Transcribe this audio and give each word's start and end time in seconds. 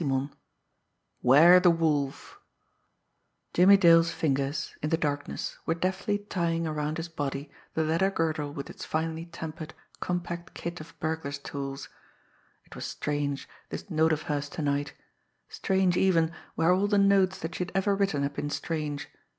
CHAPTER 0.01 0.23
IX 0.29 0.35
'WARE 1.21 1.59
THE 1.59 1.69
WOLF 1.69 2.39
Jimmie 3.53 3.77
Dale's 3.77 4.09
fingers, 4.09 4.75
in 4.81 4.89
the 4.89 4.97
darkness, 4.97 5.59
were 5.67 5.75
deftly 5.75 6.17
tying 6.17 6.65
around 6.65 6.97
his 6.97 7.07
body 7.07 7.51
the 7.75 7.83
leather 7.83 8.09
girdle 8.09 8.51
with 8.51 8.67
its 8.71 8.83
finely 8.83 9.27
tempered, 9.27 9.75
compact 9.99 10.55
kit 10.55 10.81
of 10.81 10.99
burglar's 10.99 11.37
tools. 11.37 11.87
It 12.65 12.73
was 12.75 12.85
strange, 12.85 13.47
this 13.69 13.91
note 13.91 14.11
of 14.11 14.23
hers 14.23 14.49
to 14.49 14.63
night 14.63 14.93
strange, 15.49 15.95
even, 15.95 16.31
where 16.55 16.71
all 16.73 16.87
the 16.87 16.97
notes 16.97 17.37
that 17.37 17.53
she 17.53 17.61
had 17.65 17.71
ever 17.75 17.95
written 17.95 18.23
had 18.23 18.33
been 18.33 18.49
strange! 18.49 19.07